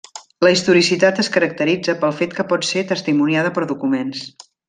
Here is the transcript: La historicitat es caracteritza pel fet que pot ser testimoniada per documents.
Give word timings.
La 0.45 0.51
historicitat 0.53 1.19
es 1.23 1.29
caracteritza 1.35 1.95
pel 2.05 2.15
fet 2.23 2.35
que 2.39 2.47
pot 2.55 2.67
ser 2.71 2.85
testimoniada 2.93 3.53
per 3.59 3.69
documents. 3.75 4.27